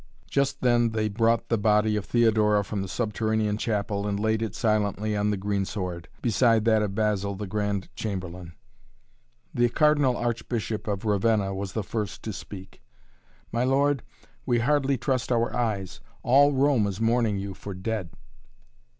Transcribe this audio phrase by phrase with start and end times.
[0.27, 4.55] Just then they brought the body of Theodora from the subterranean chapel and laid it
[4.55, 8.53] silently on the greensward, beside that of Basil, the Grand Chamberlain.
[9.53, 12.81] The Cardinal Archbishop of Ravenna was the first to speak.
[13.51, 14.01] "My lord,
[14.43, 15.99] we hardly trust our eyes.
[16.23, 18.09] All Rome is mourning you for dead."